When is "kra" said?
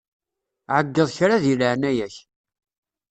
1.17-1.37